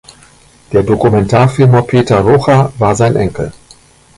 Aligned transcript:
Der 0.71 0.81
Dokumentarfilmer 0.81 1.83
Peter 1.83 2.21
Rocha 2.21 2.73
war 2.79 2.95
sein 2.95 3.15
Enkel. 3.15 3.53